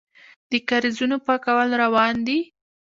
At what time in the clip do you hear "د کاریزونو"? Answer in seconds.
0.51-1.15